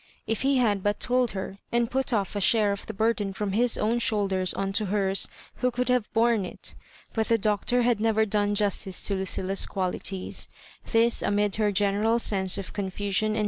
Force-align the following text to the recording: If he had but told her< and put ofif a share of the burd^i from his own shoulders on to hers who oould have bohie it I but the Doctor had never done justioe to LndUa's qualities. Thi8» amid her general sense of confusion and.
If 0.25 0.41
he 0.41 0.57
had 0.57 0.81
but 0.81 0.99
told 0.99 1.33
her< 1.37 1.59
and 1.71 1.91
put 1.91 2.07
ofif 2.07 2.35
a 2.35 2.41
share 2.41 2.71
of 2.71 2.87
the 2.87 2.93
burd^i 2.95 3.35
from 3.35 3.51
his 3.51 3.77
own 3.77 3.99
shoulders 3.99 4.51
on 4.51 4.73
to 4.73 4.87
hers 4.87 5.27
who 5.57 5.69
oould 5.69 5.89
have 5.89 6.11
bohie 6.11 6.43
it 6.53 6.73
I 6.75 6.81
but 7.13 7.27
the 7.27 7.37
Doctor 7.37 7.83
had 7.83 7.99
never 7.99 8.25
done 8.25 8.55
justioe 8.55 9.05
to 9.05 9.13
LndUa's 9.17 9.67
qualities. 9.67 10.49
Thi8» 10.87 11.27
amid 11.27 11.55
her 11.57 11.71
general 11.71 12.17
sense 12.17 12.57
of 12.57 12.73
confusion 12.73 13.33
and. 13.35 13.39